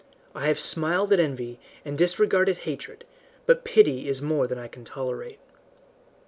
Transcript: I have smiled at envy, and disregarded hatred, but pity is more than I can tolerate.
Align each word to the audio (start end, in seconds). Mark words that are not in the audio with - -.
I 0.33 0.47
have 0.47 0.59
smiled 0.59 1.13
at 1.13 1.19
envy, 1.19 1.59
and 1.85 1.95
disregarded 1.95 2.57
hatred, 2.65 3.05
but 3.45 3.63
pity 3.63 4.09
is 4.09 4.19
more 4.19 4.47
than 4.47 4.57
I 4.57 4.67
can 4.67 4.83
tolerate. 4.83 5.37